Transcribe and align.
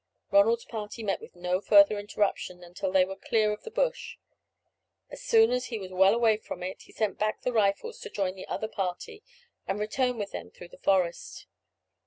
Ronald's 0.31 0.65
party 0.65 1.03
met 1.03 1.21
with 1.21 1.35
no 1.35 1.61
further 1.61 1.99
interruption 1.99 2.63
until 2.63 2.91
they 2.91 3.05
were 3.05 3.15
clear 3.15 3.51
of 3.53 3.61
the 3.61 3.69
bush. 3.69 4.17
As 5.11 5.21
soon 5.21 5.51
as 5.51 5.65
he 5.65 5.77
was 5.77 5.91
well 5.91 6.15
away 6.15 6.37
from 6.37 6.63
it, 6.63 6.81
he 6.81 6.91
sent 6.91 7.19
back 7.19 7.41
the 7.43 7.53
Rifles 7.53 7.99
to 7.99 8.09
join 8.09 8.33
the 8.33 8.47
other 8.47 8.67
party, 8.67 9.21
and 9.67 9.77
return 9.79 10.17
with 10.17 10.31
them 10.31 10.49
through 10.49 10.69
the 10.69 10.79
forest. 10.79 11.45